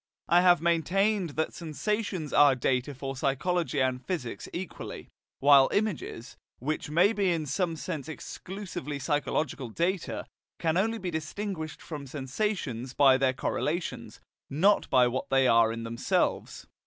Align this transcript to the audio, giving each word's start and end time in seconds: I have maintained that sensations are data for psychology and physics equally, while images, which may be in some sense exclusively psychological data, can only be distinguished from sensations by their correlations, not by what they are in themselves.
I 0.27 0.41
have 0.41 0.63
maintained 0.63 1.29
that 1.35 1.53
sensations 1.53 2.33
are 2.33 2.55
data 2.55 2.95
for 2.95 3.15
psychology 3.15 3.79
and 3.79 4.03
physics 4.03 4.49
equally, 4.51 5.09
while 5.41 5.69
images, 5.71 6.37
which 6.57 6.89
may 6.89 7.13
be 7.13 7.29
in 7.31 7.45
some 7.45 7.75
sense 7.75 8.09
exclusively 8.09 8.97
psychological 8.97 9.69
data, 9.69 10.25
can 10.57 10.75
only 10.75 10.97
be 10.97 11.11
distinguished 11.11 11.83
from 11.83 12.07
sensations 12.07 12.95
by 12.95 13.17
their 13.19 13.33
correlations, 13.33 14.19
not 14.49 14.89
by 14.89 15.07
what 15.07 15.29
they 15.29 15.45
are 15.47 15.71
in 15.71 15.83
themselves. 15.83 16.65